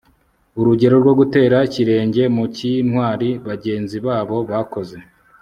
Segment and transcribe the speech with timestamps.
[0.59, 4.97] urugero rwo gutera ikirenge mu cy'intwari bagenzi babo bakoze